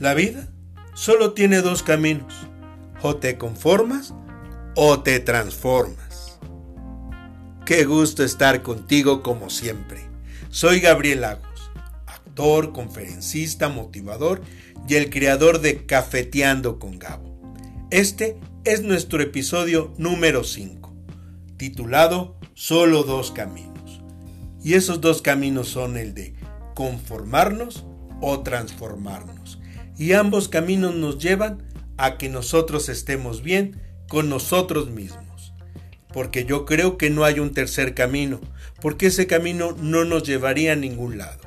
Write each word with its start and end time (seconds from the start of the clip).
La 0.00 0.14
vida 0.14 0.48
solo 0.94 1.34
tiene 1.34 1.60
dos 1.60 1.82
caminos. 1.82 2.32
O 3.02 3.16
te 3.16 3.36
conformas 3.36 4.14
o 4.74 5.00
te 5.02 5.20
transformas. 5.20 6.38
Qué 7.66 7.84
gusto 7.84 8.24
estar 8.24 8.62
contigo 8.62 9.22
como 9.22 9.50
siempre. 9.50 10.00
Soy 10.48 10.80
Gabriel 10.80 11.20
Lagos, 11.20 11.70
actor, 12.06 12.72
conferencista, 12.72 13.68
motivador 13.68 14.40
y 14.88 14.94
el 14.94 15.10
creador 15.10 15.60
de 15.60 15.84
Cafeteando 15.84 16.78
con 16.78 16.98
Gabo. 16.98 17.38
Este 17.90 18.40
es 18.64 18.82
nuestro 18.82 19.20
episodio 19.20 19.92
número 19.98 20.44
5, 20.44 20.94
titulado 21.58 22.38
Solo 22.54 23.02
dos 23.02 23.32
caminos. 23.32 24.00
Y 24.64 24.74
esos 24.74 25.02
dos 25.02 25.20
caminos 25.20 25.68
son 25.68 25.98
el 25.98 26.14
de 26.14 26.36
conformarnos 26.74 27.84
o 28.22 28.40
transformarnos. 28.40 29.59
Y 30.00 30.14
ambos 30.14 30.48
caminos 30.48 30.94
nos 30.94 31.18
llevan 31.18 31.62
a 31.98 32.16
que 32.16 32.30
nosotros 32.30 32.88
estemos 32.88 33.42
bien 33.42 33.82
con 34.08 34.30
nosotros 34.30 34.88
mismos. 34.88 35.52
Porque 36.10 36.46
yo 36.46 36.64
creo 36.64 36.96
que 36.96 37.10
no 37.10 37.26
hay 37.26 37.38
un 37.38 37.52
tercer 37.52 37.92
camino, 37.92 38.40
porque 38.80 39.08
ese 39.08 39.26
camino 39.26 39.72
no 39.72 40.06
nos 40.06 40.22
llevaría 40.22 40.72
a 40.72 40.76
ningún 40.76 41.18
lado. 41.18 41.42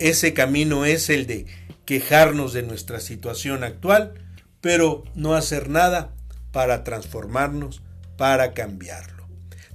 Ese 0.00 0.34
camino 0.34 0.84
es 0.84 1.08
el 1.08 1.28
de 1.28 1.46
quejarnos 1.84 2.52
de 2.52 2.64
nuestra 2.64 2.98
situación 2.98 3.62
actual, 3.62 4.14
pero 4.60 5.04
no 5.14 5.34
hacer 5.34 5.68
nada 5.68 6.16
para 6.50 6.82
transformarnos, 6.82 7.80
para 8.16 8.54
cambiarlo. 8.54 9.28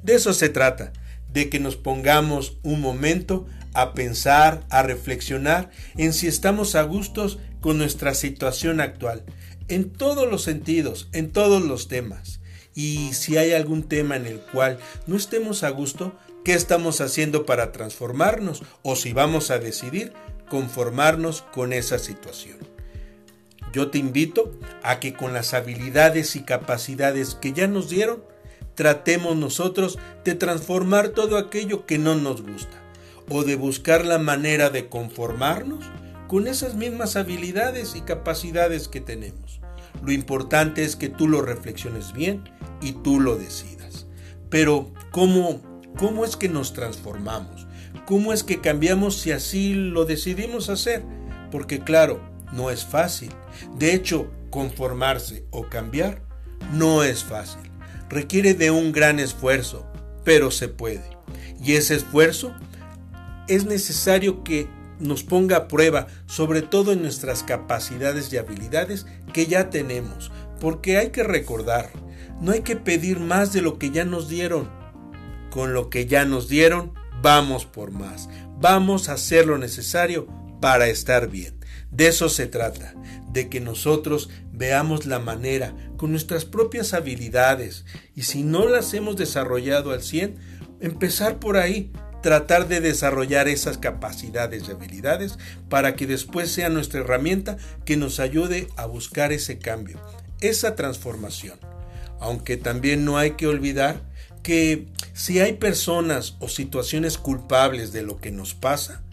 De 0.03 0.15
eso 0.15 0.33
se 0.33 0.49
trata, 0.49 0.91
de 1.31 1.47
que 1.47 1.61
nos 1.61 1.77
pongamos 1.77 2.57
un 2.63 2.81
momento 2.81 3.47
a 3.81 3.93
pensar, 3.93 4.63
a 4.69 4.83
reflexionar 4.83 5.69
en 5.97 6.13
si 6.13 6.27
estamos 6.27 6.75
a 6.75 6.83
gustos 6.83 7.39
con 7.61 7.77
nuestra 7.77 8.13
situación 8.13 8.81
actual, 8.81 9.23
en 9.67 9.89
todos 9.89 10.29
los 10.29 10.43
sentidos, 10.43 11.09
en 11.13 11.31
todos 11.31 11.61
los 11.61 11.87
temas. 11.87 12.39
Y 12.73 13.13
si 13.13 13.37
hay 13.37 13.53
algún 13.53 13.83
tema 13.83 14.15
en 14.15 14.25
el 14.25 14.39
cual 14.39 14.79
no 15.07 15.15
estemos 15.15 15.63
a 15.63 15.69
gusto, 15.69 16.13
¿qué 16.45 16.53
estamos 16.53 17.01
haciendo 17.01 17.45
para 17.45 17.71
transformarnos? 17.71 18.63
O 18.83 18.95
si 18.95 19.13
vamos 19.13 19.51
a 19.51 19.59
decidir 19.59 20.13
conformarnos 20.49 21.41
con 21.41 21.73
esa 21.73 21.99
situación. 21.99 22.57
Yo 23.73 23.91
te 23.91 23.97
invito 23.99 24.57
a 24.81 24.99
que 24.99 25.13
con 25.13 25.33
las 25.33 25.53
habilidades 25.53 26.35
y 26.35 26.41
capacidades 26.41 27.35
que 27.35 27.53
ya 27.53 27.67
nos 27.67 27.89
dieron, 27.89 28.23
tratemos 28.73 29.35
nosotros 29.35 29.99
de 30.23 30.35
transformar 30.35 31.09
todo 31.09 31.37
aquello 31.37 31.85
que 31.85 31.97
no 31.99 32.15
nos 32.15 32.41
gusta 32.41 32.88
o 33.29 33.43
de 33.43 33.55
buscar 33.55 34.05
la 34.05 34.19
manera 34.19 34.69
de 34.69 34.89
conformarnos 34.89 35.85
con 36.27 36.47
esas 36.47 36.75
mismas 36.75 37.15
habilidades 37.15 37.95
y 37.95 38.01
capacidades 38.01 38.87
que 38.87 39.01
tenemos. 39.01 39.61
Lo 40.03 40.11
importante 40.11 40.83
es 40.83 40.95
que 40.95 41.09
tú 41.09 41.27
lo 41.27 41.41
reflexiones 41.41 42.13
bien 42.13 42.43
y 42.81 42.93
tú 42.93 43.19
lo 43.19 43.35
decidas. 43.35 44.07
Pero, 44.49 44.91
¿cómo, 45.11 45.61
cómo 45.97 46.25
es 46.25 46.35
que 46.35 46.49
nos 46.49 46.73
transformamos? 46.73 47.67
¿Cómo 48.05 48.33
es 48.33 48.43
que 48.43 48.61
cambiamos 48.61 49.17
si 49.17 49.31
así 49.31 49.73
lo 49.73 50.05
decidimos 50.05 50.69
hacer? 50.69 51.03
Porque 51.51 51.79
claro, 51.79 52.21
no 52.53 52.69
es 52.69 52.85
fácil. 52.85 53.31
De 53.77 53.93
hecho, 53.93 54.31
conformarse 54.49 55.43
o 55.51 55.67
cambiar 55.67 56.21
no 56.73 57.03
es 57.03 57.23
fácil. 57.23 57.71
Requiere 58.09 58.53
de 58.53 58.71
un 58.71 58.91
gran 58.91 59.19
esfuerzo, 59.19 59.85
pero 60.23 60.51
se 60.51 60.67
puede. 60.67 61.17
Y 61.63 61.73
ese 61.73 61.95
esfuerzo 61.95 62.53
es 63.49 63.65
necesario 63.65 64.43
que 64.43 64.67
nos 64.99 65.23
ponga 65.23 65.57
a 65.57 65.67
prueba, 65.67 66.07
sobre 66.27 66.61
todo 66.61 66.91
en 66.91 67.01
nuestras 67.01 67.43
capacidades 67.43 68.31
y 68.31 68.37
habilidades 68.37 69.05
que 69.33 69.47
ya 69.47 69.69
tenemos, 69.69 70.31
porque 70.59 70.97
hay 70.97 71.09
que 71.09 71.23
recordar, 71.23 71.89
no 72.41 72.51
hay 72.51 72.61
que 72.61 72.75
pedir 72.75 73.19
más 73.19 73.53
de 73.53 73.61
lo 73.61 73.79
que 73.79 73.91
ya 73.91 74.05
nos 74.05 74.29
dieron. 74.29 74.69
Con 75.49 75.73
lo 75.73 75.89
que 75.89 76.05
ya 76.05 76.25
nos 76.25 76.47
dieron, 76.47 76.93
vamos 77.21 77.65
por 77.65 77.91
más, 77.91 78.29
vamos 78.59 79.09
a 79.09 79.13
hacer 79.13 79.47
lo 79.47 79.57
necesario 79.57 80.27
para 80.61 80.87
estar 80.87 81.29
bien. 81.29 81.57
De 81.91 82.07
eso 82.07 82.29
se 82.29 82.45
trata, 82.45 82.93
de 83.31 83.49
que 83.49 83.59
nosotros 83.59 84.29
veamos 84.51 85.05
la 85.05 85.19
manera 85.19 85.73
con 85.97 86.11
nuestras 86.11 86.45
propias 86.45 86.93
habilidades 86.93 87.85
y 88.13 88.23
si 88.23 88.43
no 88.43 88.67
las 88.67 88.93
hemos 88.93 89.15
desarrollado 89.15 89.91
al 89.91 90.03
100, 90.03 90.35
empezar 90.81 91.39
por 91.39 91.57
ahí, 91.57 91.91
tratar 92.21 92.67
de 92.67 92.81
desarrollar 92.81 93.47
esas 93.47 93.77
capacidades 93.77 94.67
y 94.67 94.71
habilidades 94.71 95.37
para 95.69 95.95
que 95.95 96.07
después 96.07 96.51
sea 96.51 96.69
nuestra 96.69 97.01
herramienta 97.01 97.57
que 97.85 97.97
nos 97.97 98.19
ayude 98.19 98.67
a 98.75 98.85
buscar 98.85 99.31
ese 99.31 99.59
cambio, 99.59 99.99
esa 100.41 100.75
transformación. 100.75 101.59
Aunque 102.19 102.57
también 102.57 103.05
no 103.05 103.17
hay 103.17 103.31
que 103.31 103.47
olvidar 103.47 104.01
que 104.43 104.87
si 105.13 105.39
hay 105.39 105.53
personas 105.53 106.35
o 106.39 106.49
situaciones 106.49 107.17
culpables 107.17 107.91
de 107.91 108.03
lo 108.03 108.17
que 108.17 108.31
nos 108.31 108.53
pasa, 108.53 109.03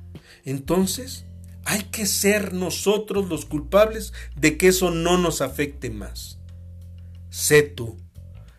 entonces 0.45 1.25
hay 1.65 1.83
que 1.83 2.07
ser 2.07 2.53
nosotros 2.53 3.29
los 3.29 3.45
culpables 3.45 4.13
de 4.37 4.57
que 4.57 4.69
eso 4.69 4.91
no 4.91 5.19
nos 5.19 5.41
afecte 5.41 5.91
más. 5.91 6.39
Sé 7.29 7.63
tú, 7.63 7.99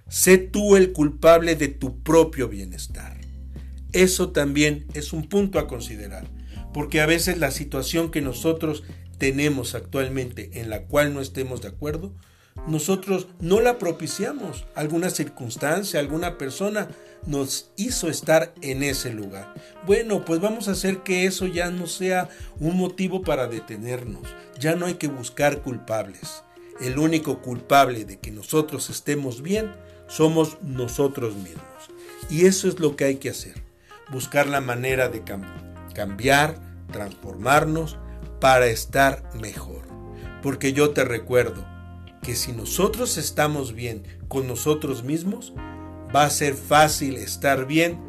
sé 0.09 0.38
tú 0.38 0.75
el 0.75 0.91
culpable 0.91 1.56
de 1.56 1.69
tu 1.69 2.03
propio 2.03 2.50
bienestar. 2.50 3.16
Eso 3.94 4.31
también 4.31 4.86
es 4.94 5.14
un 5.14 5.30
punto 5.30 5.59
a 5.59 5.68
considerar, 5.68 6.28
porque 6.74 7.02
a 7.02 7.06
veces 7.06 7.38
la 7.38 7.52
situación 7.52 8.12
que 8.12 8.22
nosotros 8.22 8.84
tenemos 9.18 9.75
actualmente 9.75 10.52
en 10.59 10.70
la 10.70 10.84
cual 10.84 11.14
no 11.14 11.22
estemos 11.22 11.62
de 11.62 11.70
acuerdo, 11.70 12.14
nosotros 12.68 13.28
no 13.40 13.62
la 13.62 13.78
propiciamos. 13.78 14.66
Alguna 14.75 15.09
circunstancia, 15.09 16.00
alguna 16.00 16.38
persona 16.38 16.90
nos 17.25 17.72
hizo 17.78 18.09
estar 18.09 18.53
en 18.62 18.84
ese 18.84 19.14
lugar. 19.14 19.53
Bueno, 19.86 20.25
pues 20.25 20.42
vamos 20.42 20.68
a 20.68 20.72
hacer 20.72 21.00
que 21.00 21.25
eso 21.25 21.48
ya 21.48 21.72
no 21.72 21.88
sea 21.88 22.30
un 22.59 22.78
motivo 22.78 23.22
para 23.22 23.48
detenernos. 23.48 24.28
Ya 24.59 24.75
no 24.75 24.86
hay 24.86 24.96
que 24.96 25.08
buscar 25.08 25.62
culpables. 25.62 26.44
El 26.81 27.00
único 27.00 27.42
culpable 27.42 28.06
de 28.06 28.19
que 28.19 28.31
nosotros 28.31 28.90
estemos 28.90 29.42
bien 29.42 29.72
somos 30.08 30.58
nosotros 30.62 31.36
mismos. 31.36 31.64
Y 32.30 32.46
eso 32.46 32.68
es 32.68 32.80
lo 32.80 32.96
que 32.96 33.06
hay 33.06 33.16
que 33.16 33.30
hacer 33.30 33.66
buscar 34.12 34.47
la 34.47 34.62
manera 34.62 35.09
de 35.09 35.23
cambiar, 35.94 36.56
transformarnos 36.91 37.97
para 38.40 38.68
estar 38.68 39.23
mejor. 39.35 39.81
Porque 40.41 40.73
yo 40.73 40.91
te 40.91 41.03
recuerdo 41.03 41.66
que 42.22 42.35
si 42.35 42.51
nosotros 42.51 43.18
estamos 43.18 43.73
bien 43.73 44.03
con 44.28 44.47
nosotros 44.47 45.03
mismos, 45.03 45.53
va 46.16 46.23
a 46.23 46.29
ser 46.29 46.56
fácil 46.56 47.18
estar 47.18 47.66
bien 47.66 48.00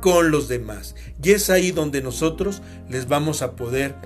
con 0.00 0.30
los 0.30 0.48
demás. 0.48 0.94
Y 1.22 1.30
es 1.32 1.50
ahí 1.50 1.72
donde 1.72 2.02
nosotros 2.02 2.62
les 2.88 3.08
vamos 3.08 3.42
a 3.42 3.56
poder 3.56 3.96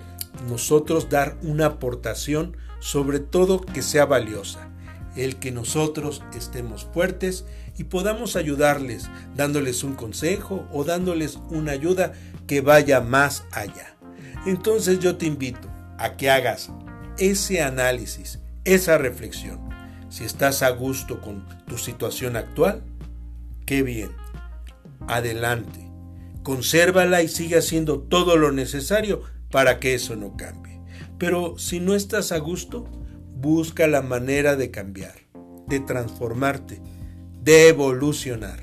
nosotros 0.49 1.09
dar 1.09 1.37
una 1.43 1.67
aportación, 1.67 2.57
sobre 2.81 3.21
todo 3.21 3.61
que 3.61 3.83
sea 3.83 4.07
valiosa. 4.07 4.72
El 5.17 5.37
que 5.37 5.53
nosotros 5.53 6.23
estemos 6.35 6.87
fuertes 6.93 7.45
y 7.77 7.85
podamos 7.85 8.37
ayudarles 8.37 9.09
dándoles 9.35 9.85
un 9.85 9.95
consejo 9.95 10.67
o 10.73 10.85
dándoles 10.85 11.39
una 11.51 11.73
ayuda 11.73 12.13
que 12.47 12.61
vaya 12.61 13.01
más 13.01 13.45
allá. 13.53 13.97
Entonces 14.47 14.99
yo 14.99 15.17
te 15.17 15.27
invito 15.27 15.69
a 15.99 16.17
que 16.17 16.31
hagas 16.31 16.71
ese 17.19 17.63
análisis, 17.63 18.41
esa 18.65 18.99
reflexión. 18.99 19.61
Si 20.09 20.25
estás 20.25 20.63
a 20.63 20.71
gusto 20.71 21.21
con 21.21 21.47
tu 21.67 21.79
situación 21.79 22.37
actual, 22.37 22.83
qué 23.65 23.83
bien. 23.83 24.11
Adelante. 25.07 25.89
Consérvala 26.43 27.23
y 27.23 27.29
sigue 27.29 27.57
haciendo 27.57 28.01
todo 28.01 28.37
lo 28.37 28.51
necesario 28.51 29.23
para 29.51 29.79
que 29.79 29.95
eso 29.95 30.17
no 30.17 30.37
cambie. 30.37 30.81
Pero 31.19 31.57
si 31.57 31.79
no 31.79 31.95
estás 31.95 32.33
a 32.33 32.39
gusto, 32.39 32.85
busca 33.43 33.87
la 33.87 34.01
manera 34.01 34.57
de 34.57 34.71
cambiar, 34.71 35.15
de 35.67 35.81
transformarte 35.81 36.81
de 37.43 37.69
evolucionar. 37.69 38.61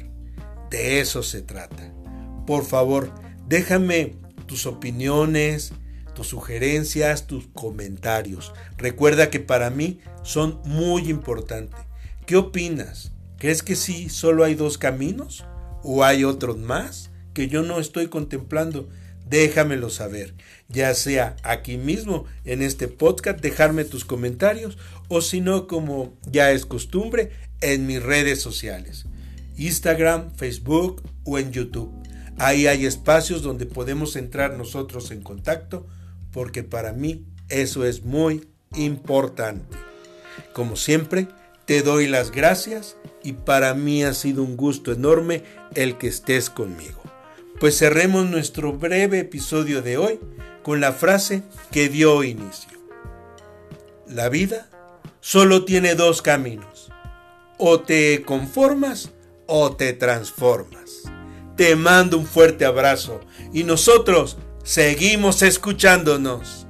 De 0.70 1.00
eso 1.00 1.22
se 1.22 1.42
trata. 1.42 1.94
Por 2.48 2.66
favor, 2.66 3.12
déjame 3.48 4.16
tus 4.46 4.66
opiniones, 4.66 5.74
tus 6.16 6.28
sugerencias, 6.28 7.28
tus 7.28 7.48
comentarios. 7.48 8.54
Recuerda 8.78 9.30
que 9.30 9.40
para 9.40 9.70
mí 9.70 10.00
son 10.24 10.62
muy 10.64 11.10
importantes. 11.10 11.80
¿Qué 12.26 12.38
opinas? 12.38 13.12
¿Crees 13.38 13.64
que 13.64 13.76
sí 13.76 14.10
solo 14.10 14.44
hay 14.44 14.56
dos 14.56 14.78
caminos? 14.78 15.46
¿O 15.84 16.04
hay 16.04 16.24
otros 16.24 16.58
más 16.58 17.12
que 17.34 17.48
yo 17.48 17.64
no 17.64 17.80
estoy 17.80 18.08
contemplando? 18.08 18.90
Déjamelo 19.30 19.92
saber, 19.92 20.34
ya 20.70 20.94
sea 20.96 21.36
aquí 21.44 21.78
mismo 21.78 22.26
en 22.46 22.64
este 22.64 22.88
podcast, 22.88 23.40
dejarme 23.42 23.86
tus 23.86 24.04
comentarios 24.04 24.78
o 25.08 25.22
si 25.22 25.40
no, 25.40 25.68
como 25.68 26.18
ya 26.26 26.52
es 26.52 26.66
costumbre, 26.66 27.32
en 27.62 27.86
mis 27.86 28.02
redes 28.02 28.42
sociales, 28.42 29.06
Instagram, 29.58 30.32
Facebook 30.36 31.04
o 31.26 31.38
en 31.38 31.52
YouTube. 31.52 31.92
Ahí 32.38 32.66
hay 32.66 32.86
espacios 32.86 33.44
donde 33.44 33.66
podemos 33.66 34.16
entrar 34.16 34.58
nosotros 34.58 35.12
en 35.12 35.22
contacto 35.22 35.86
porque 36.32 36.64
para 36.64 36.94
mí 36.94 37.26
eso 37.50 37.86
es 37.86 38.04
muy 38.04 38.48
importante. 38.76 39.78
Como 40.54 40.76
siempre, 40.76 41.28
te 41.66 41.84
doy 41.84 42.08
las 42.08 42.32
gracias 42.32 42.96
y 43.24 43.34
para 43.34 43.76
mí 43.76 44.04
ha 44.04 44.14
sido 44.16 44.42
un 44.42 44.58
gusto 44.58 44.92
enorme 44.92 45.44
el 45.76 45.98
que 45.98 46.08
estés 46.08 46.50
conmigo. 46.50 47.00
Pues 47.60 47.78
cerremos 47.78 48.26
nuestro 48.26 48.72
breve 48.72 49.20
episodio 49.20 49.82
de 49.82 49.98
hoy 49.98 50.18
con 50.64 50.80
la 50.80 50.94
frase 50.94 51.44
que 51.72 51.90
dio 51.90 52.24
inicio. 52.24 52.80
La 54.08 54.30
vida 54.30 54.70
solo 55.20 55.66
tiene 55.66 55.96
dos 55.96 56.22
caminos. 56.22 56.90
O 57.58 57.82
te 57.82 58.24
conformas 58.24 59.12
o 59.46 59.76
te 59.76 59.92
transformas. 59.92 61.04
Te 61.58 61.76
mando 61.76 62.18
un 62.18 62.26
fuerte 62.26 62.64
abrazo 62.64 63.20
y 63.52 63.66
nosotros 63.66 64.38
seguimos 64.64 65.42
escuchándonos. 65.42 66.66